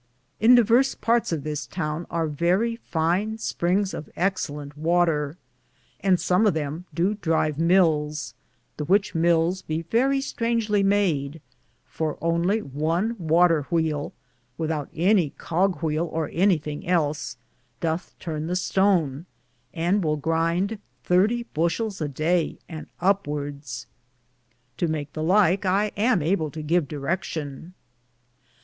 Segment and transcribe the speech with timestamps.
[0.39, 5.37] In diverse partes of the toune are verrie fine Springs of exelente watter,
[5.99, 8.33] and som of them do drive myls,
[8.77, 11.39] the which myls be verrie straingly made,
[11.85, 14.11] for only one water whele,
[14.57, 17.37] withoute any cogwhele or anythinge els,
[17.79, 19.27] dothe turne the stone,
[19.71, 23.85] and will grinde 30 bushils a daye and upwards.
[24.77, 27.73] To make the like I am able to giv direckion.